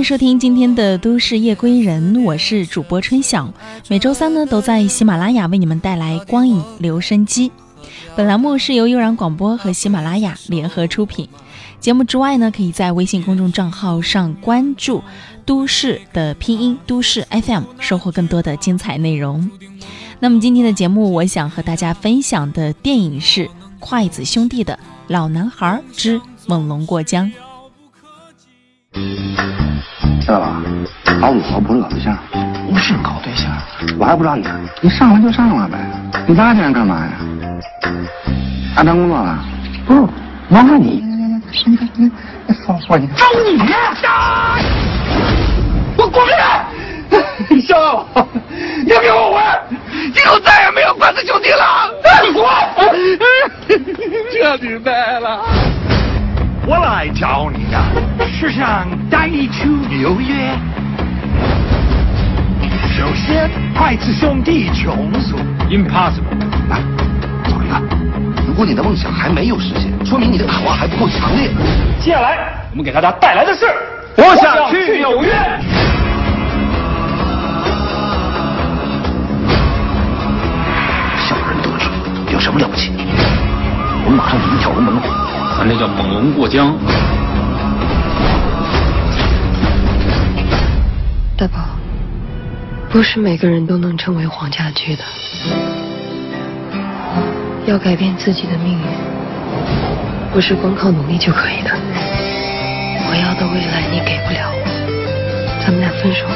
[0.00, 3.52] 欢迎收听今天的《都市夜归人》，我是主播春晓。
[3.86, 7.52] 每周三呢，都在喜马拉雅为你们带来光影留声机。
[8.16, 11.28] 本栏目是由悠然广播和喜马拉雅联合出品。
[11.80, 15.02] 节目之外呢，可以在微信公众账号上关注
[15.44, 19.50] “都市”的拼音“都市 FM”，收获更多的精彩内容。
[20.18, 24.72] 那么今天的节目，我想和大家分享的电影是筷子兄弟的
[25.08, 27.26] 《老男孩之猛龙过江》。
[28.92, 30.60] 知道吧？
[31.20, 32.18] 找我不是搞对象，
[32.68, 33.52] 不是搞对象，
[33.98, 34.44] 我还不知道你，
[34.80, 35.78] 你上来就上来呗。
[36.26, 37.12] 你拉进来干嘛呀？
[38.74, 39.38] 安排工作了？
[39.86, 40.00] 不是，
[40.48, 41.04] 麻烦你。
[41.66, 42.10] 你你
[42.46, 43.58] 你放我你找你！
[45.96, 46.24] 我滚
[47.48, 47.76] 你笑
[48.14, 48.28] 我！
[48.84, 49.42] 你给我滚！
[50.14, 51.90] 以后再也没有筷子兄弟了！
[52.24, 52.44] 你滚！
[54.32, 55.44] 这你败了！
[56.66, 57.78] 我来找你的
[58.40, 60.34] 是想带你去纽约。
[62.96, 65.34] 首先，筷子兄弟穷死
[65.68, 66.24] ，impossible。
[66.70, 66.78] 来，
[67.44, 67.78] 走一个。
[68.46, 71.50] 如果你的梦想还没有实现，说明你的渴望还不够强烈。
[72.00, 72.38] 接下来，
[72.70, 73.66] 我们给大家带来的是，
[74.16, 75.32] 我想去纽约。
[81.28, 81.90] 小人得志，
[82.32, 82.90] 有什么了不起？
[84.02, 85.10] 我们马上一条龙门户。
[85.58, 86.74] 咱这叫猛龙过江。
[92.90, 95.04] 不是每个人都能成为黄家驹的。
[97.66, 98.84] 要改变自己的命运，
[100.32, 101.70] 不是光靠努力就可以的。
[103.08, 104.64] 我要的未来你给不了我，
[105.64, 106.34] 咱们俩分手吧。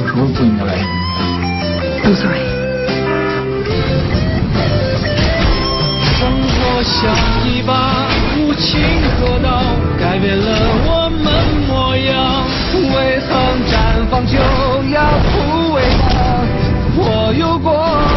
[0.00, 0.72] 有什么不应该来
[2.04, 2.48] ？I'm sorry。
[6.60, 7.14] 我像
[7.44, 8.08] 一把
[8.38, 8.80] 无情
[9.18, 10.46] 河道，改变了
[10.86, 11.26] 我们
[14.18, 14.36] 绽放就
[14.90, 16.44] 要枯萎了。
[16.96, 17.72] 我有过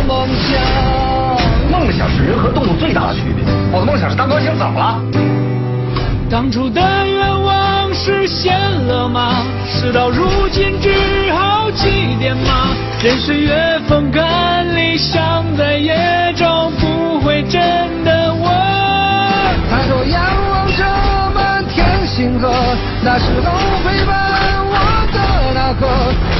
[0.08, 0.60] 梦想。
[1.70, 3.46] 梦想是人和动物最大的区别。
[3.72, 5.00] 我的梦想是当歌星，怎么了？
[6.30, 8.58] 当初的愿望实现
[8.88, 9.44] 了吗？
[9.68, 11.90] 事到如今只好祭
[12.20, 12.70] 奠吗？
[13.04, 17.62] 任岁月风干理想，在夜中不会真
[18.04, 18.50] 的我。
[19.70, 20.84] 抬头仰望着
[21.36, 22.50] 满天星河，
[23.04, 23.52] 那时候
[23.84, 24.31] 陪伴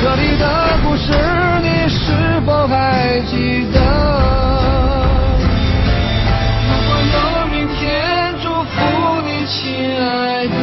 [0.04, 1.12] 这里的故事
[1.62, 3.80] 你是否还记得？
[6.66, 7.16] 如果有
[7.52, 9.62] 明天，祝福你，亲
[9.96, 10.56] 爱的。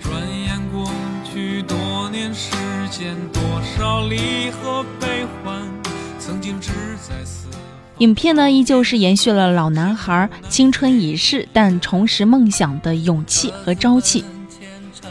[0.00, 0.90] 转眼过
[1.22, 2.56] 去多年时
[2.88, 3.42] 间，多
[3.76, 5.60] 少离合悲欢。
[6.18, 6.72] 曾经只
[7.06, 7.50] 在思
[8.00, 14.24] 影片呢，依旧是延续了老男孩青春已逝但重拾梦想的勇气和朝气。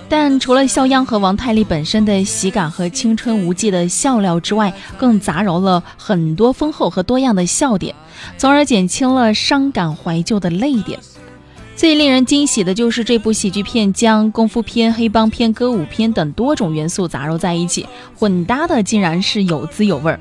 [0.07, 7.93] 但除了肖央和王太利本身的喜感和青春无忌的笑料之外，更杂糅了很多丰厚和多样的笑点，
[8.39, 10.99] 从而减轻了伤感怀旧的泪点。
[11.75, 17.85] 最令人惊喜的就是这部喜剧片将功夫片、黑帮片、歌舞片等多种元素杂糅在一起，
[18.17, 20.19] 混搭的竟然是有滋有味儿。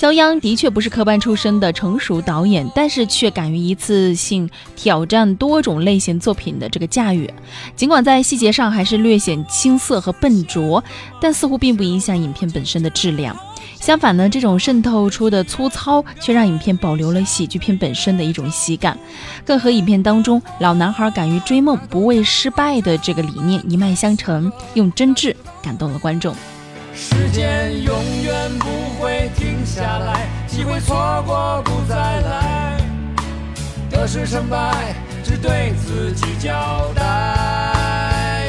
[0.00, 7.30] 肖央的确不是科班出身的成熟导演，但是却敢于一次性挑战多种类型作品的这个驾驭。
[7.76, 10.82] 尽管在细节上还是略显青涩和笨拙，
[11.20, 13.36] 但似乎并不影响影片本身的质量。
[13.78, 18.98] 相反呢，这种渗透出的粗糙却让影片保留了喜剧片本身的一种喜感，
[19.44, 26.34] 更和影片当中老男孩敢于追梦、不畏失败的这个理念一脉相承，用真挚感动了观众。
[27.02, 28.68] 时间永远不
[29.00, 32.78] 会停下来，机会错过不再来，
[33.88, 34.94] 得失成败
[35.24, 38.46] 只对自己交代。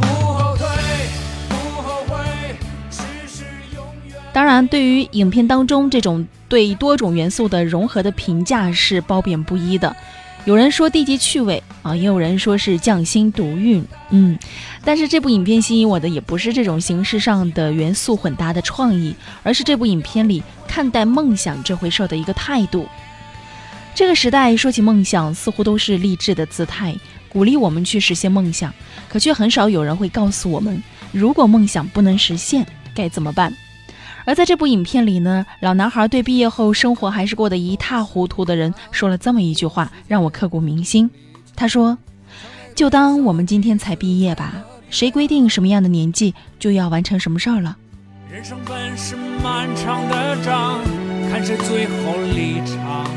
[0.00, 0.66] 不后退，
[1.48, 2.18] 不后悔，
[2.90, 2.98] 只
[3.28, 4.16] 是永远。
[4.32, 9.94] 当然，对于影片当中这种对多种元素的融合的评价是褒贬不一的。
[10.44, 14.38] 有人说低级趣味啊，也有人说是匠心独运，嗯，
[14.84, 22.86] 但是这部影片吸引我的也不是这种形式上的元素混搭的创意，而是这部影片里看待梦想这回事的一个态度。
[23.94, 26.94] 这个时代说起梦想，似乎都是励志的姿态，
[27.28, 28.72] 鼓励我们去实现梦想，
[29.08, 33.52] 可却很少有人会告诉我们，如果梦想不能实现，该怎么办。
[34.24, 41.10] 而在这部影片里呢，老男孩对毕业后生活还是过得一塌糊涂的人说了这么一句话，让我刻骨铭心。
[41.58, 41.98] 他说
[42.76, 47.76] ：“就当我们今天才毕业吧，谁规定什么样的年纪就要完成什么事儿了？”
[48.30, 50.78] 人生本是漫长的仗，
[51.28, 53.10] 看谁最后离场。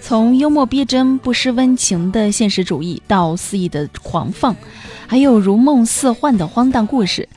[0.00, 4.56] 从幽默逼真、不失温情的现实主义，到肆意的狂放，
[5.06, 7.28] 还有如梦似幻的荒诞故事，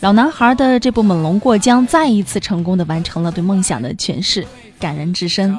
[0.00, 4.46] 老男孩的这部《猛龙过江》再一次成功的完成了对梦想的诠释，
[4.80, 5.54] 感人至深。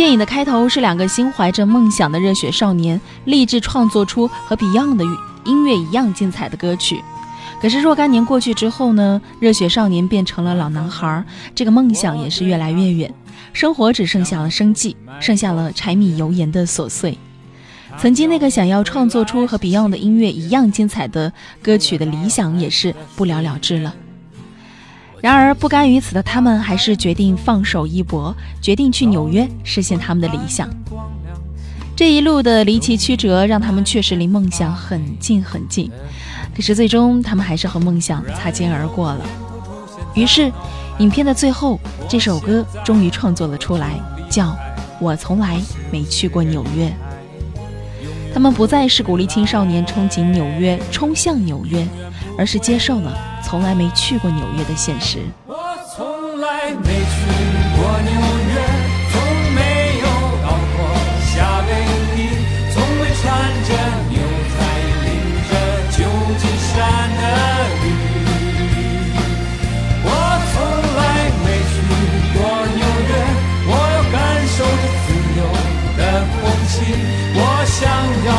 [0.00, 5.04] 电影的开头是两个心怀着梦想的热血少年立志创作出和 Beyond 的
[5.44, 7.04] 音乐一样精彩的歌曲。
[7.60, 11.22] 可是若干年过去之后呢，热血少年变成了老男孩，
[11.54, 13.12] 这个梦想也是越来越远，
[13.52, 17.18] 生活只剩下了生计，剩下了柴米油盐的琐碎。
[17.98, 21.30] 曾经那个想要创作出和 Beyond 的音乐一样精彩的
[21.60, 23.94] 歌曲的理想，也是不了了之了。
[25.20, 30.68] 然而，不甘于此的他们还是决定放手一搏，决定去纽约实现他们的理想。
[31.94, 35.90] 这一路的离奇曲折，让他们确实离梦想很近很近。
[36.56, 39.20] 可是，最终他们还是和梦想擦肩而过了。
[40.14, 40.50] 于是，
[40.98, 41.78] 影片的最后，
[42.08, 44.00] 这首歌终于创作了出来，
[44.30, 44.46] 叫
[44.98, 45.60] 《我从来
[45.92, 46.86] 没去过纽约》。
[48.32, 51.86] 他们不再是鼓励青少年憧憬纽约、冲向纽约，
[52.40, 53.12] 而是接受了
[53.44, 55.18] 从来没去过纽约的现实。
[55.44, 55.54] 我
[55.94, 57.20] 从来没去
[57.76, 58.16] 过纽
[58.48, 58.56] 约，
[59.12, 59.20] 从
[59.52, 59.60] 没
[60.00, 60.06] 有
[60.40, 60.80] 到过
[61.20, 61.70] 夏威
[62.16, 62.32] 夷，
[62.72, 63.28] 从未穿
[63.68, 63.76] 着
[64.08, 64.16] 牛
[64.56, 64.58] 仔
[65.04, 65.06] 淋
[65.50, 65.52] 着
[65.92, 66.00] 旧
[66.40, 66.72] 金山
[67.12, 67.22] 的
[67.84, 67.86] 雨。
[70.00, 70.08] 我
[70.48, 70.56] 从
[70.96, 70.98] 来
[71.44, 71.76] 没去
[72.32, 72.40] 过
[72.72, 73.12] 纽约，
[73.68, 74.16] 我要感
[74.48, 75.44] 受着自由
[75.98, 76.00] 的
[76.40, 76.72] 空气，
[77.36, 77.84] 我想
[78.24, 78.32] 要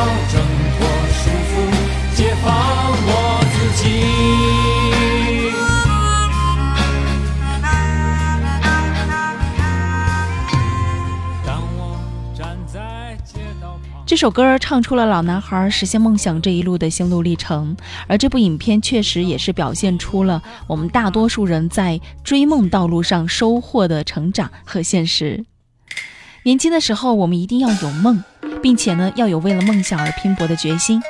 [14.21, 17.75] 首歌唱出了老男孩实现梦想这一路的心路历程，
[18.05, 25.43] 而这部影片确实也是表现出了我们大多数人在追梦道路上收获的成长和现实。
[26.43, 28.23] 年轻的时候，我们一定要有梦，
[28.61, 31.01] 并且呢，要有为了梦想而拼搏的决心。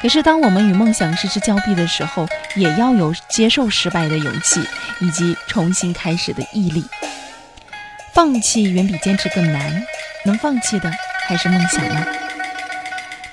[0.00, 4.62] 可是，当我们与梦想失之交臂的时候，也要有接受失败的勇气，
[5.02, 6.82] 以及重新开始的毅力。
[8.14, 9.82] 放弃远比坚持更难，
[10.24, 10.90] 能放弃的
[11.26, 12.06] 还是梦想呢？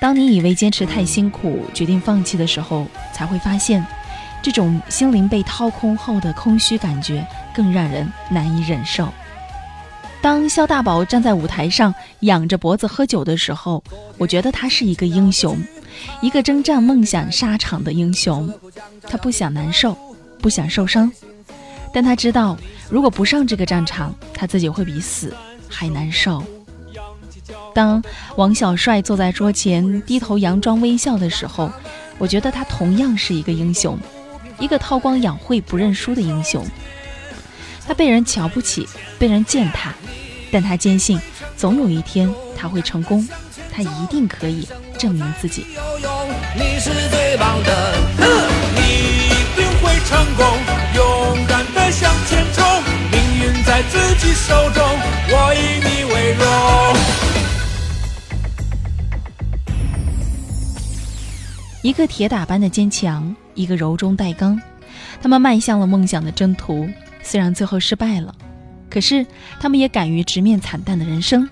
[0.06, 3.84] 当你以为坚持太辛苦，决定放弃的时候，才会发现，
[4.40, 9.12] 这种心灵被掏空后的空虚感觉更让人难以忍受。
[10.22, 13.82] 当肖大宝站在舞台上仰着脖子喝酒的时候，
[14.16, 15.58] 我觉得他是一个英雄，
[16.20, 18.48] 一个征战梦想沙场的英雄。
[19.02, 19.98] 他不想难受，
[20.40, 21.10] 不想受伤，
[21.92, 22.56] 但他知道，
[22.88, 25.34] 如果不上这个战场，他自己会比死
[25.68, 26.44] 还难受。
[27.76, 28.02] 当
[28.36, 31.70] 王小帅坐在桌前低头佯装微笑的时候，
[32.16, 33.98] 我觉得他同样是一个英雄，
[34.58, 36.66] 一个韬光养晦、不认输的英雄。
[37.86, 39.92] 他被人瞧不起，被人践踏，
[40.50, 41.20] 但他坚信，
[41.54, 43.28] 总有一天他会成功，
[43.70, 44.66] 他一定可以
[44.96, 45.66] 证明自己。
[46.54, 47.92] 你是最棒的，
[48.74, 48.80] 你
[49.26, 50.46] 一定会成功，
[50.94, 52.64] 勇敢的向前冲，
[53.12, 54.82] 命运在自己手中，
[55.28, 57.25] 我以你为荣。
[61.86, 64.60] 一个铁打般的坚强，一个柔中带刚，
[65.22, 66.90] 他们迈向了梦想的征途。
[67.22, 68.34] 虽然最后失败了，
[68.90, 69.24] 可是
[69.60, 71.48] 他们也敢于直面惨淡的人生，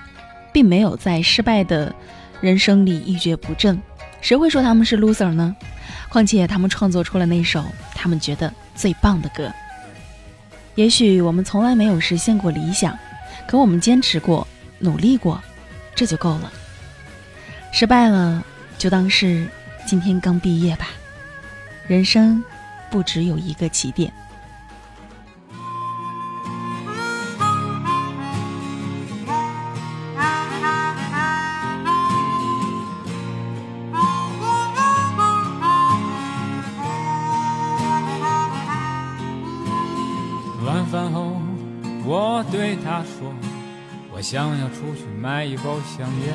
[0.53, 1.95] 并没有在失败的
[2.41, 3.81] 人生里一蹶不振。
[4.21, 5.55] 谁会说他们是 loser 呢？
[6.09, 7.65] 况且他们创作出了那首
[7.95, 9.49] 他们觉得最棒的歌。
[10.75, 12.99] 也许我们从来没有实现过理想，
[13.47, 14.45] 可我们坚持过，
[14.81, 15.41] 努力过，
[15.95, 16.53] 这就够了。
[17.71, 18.45] 失败了，
[18.77, 19.47] 就当是
[19.87, 20.89] 今天刚毕业吧。
[21.87, 22.43] 人生
[22.91, 24.13] 不只有一个起点。
[40.65, 41.37] 晚饭后，
[42.07, 43.33] 我对他说
[44.13, 46.35] ：“我想要出去买一包香烟。”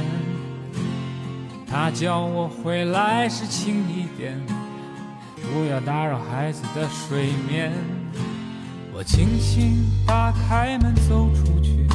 [1.72, 4.36] 他叫我回来时轻一点，
[5.36, 7.72] 不要打扰孩子的睡眠。
[8.92, 11.88] 我轻轻打开门走出去，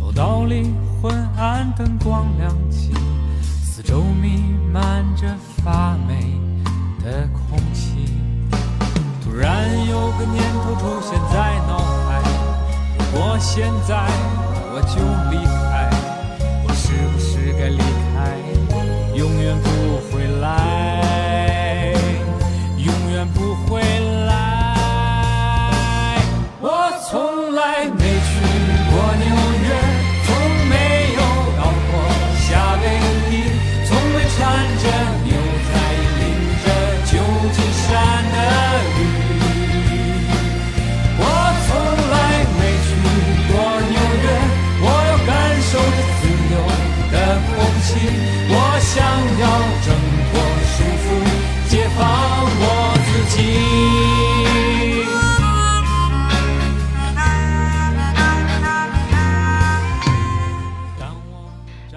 [0.00, 2.94] 楼道里昏暗灯光亮起，
[3.42, 5.26] 四周弥漫着
[5.64, 6.38] 发霉
[7.04, 8.06] 的空气。
[9.22, 12.22] 突然有个念头出现在脑海，
[13.14, 14.06] 我现在
[14.72, 15.44] 我就离，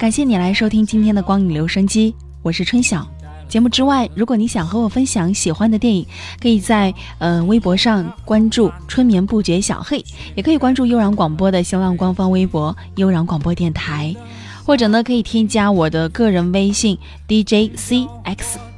[0.06, 3.08] 感谢你来收听今天的光影留声机，我是春晓。
[3.50, 6.06] 节目之外，如果你想和我分享喜欢的电影，
[6.40, 10.06] 可以在呃微博上关注“春眠不觉小黑”，
[10.38, 14.16] 也可以关注悠然广播的新浪官方微博“悠然广播电台”，
[14.64, 16.96] 或者呢可以添加我的个人微信
[17.28, 18.08] DJCX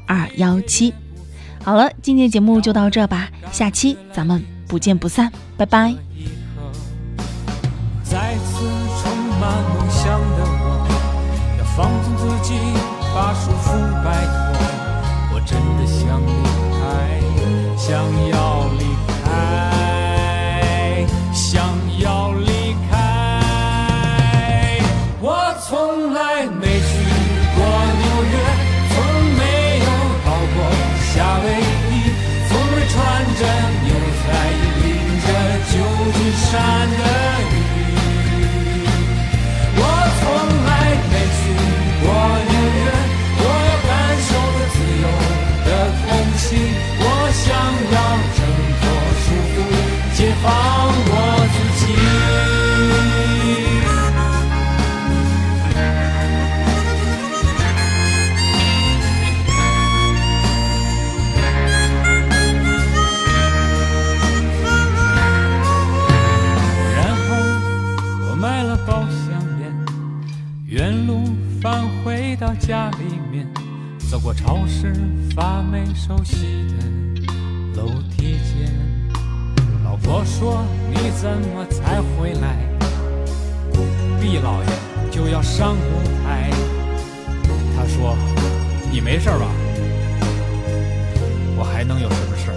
[0.05, 0.93] 二幺七。
[1.61, 5.93] 好了，今天的节目就到这吧，下期咱们不见不散，拜拜。
[8.01, 8.65] 再次
[9.03, 10.21] 充满梦想
[68.47, 69.75] 买了包香烟，
[70.65, 73.45] 原路返回到家里面，
[74.09, 74.93] 走过潮湿
[75.35, 78.73] 发霉熟悉的楼梯间。
[79.83, 82.55] 老婆说：“你怎么才回来？”
[84.21, 84.69] 毕老爷
[85.11, 86.49] 就要上舞台。
[87.75, 88.15] 他说
[88.89, 89.45] ：“你没事吧？
[91.57, 92.55] 我还能有什么事儿？”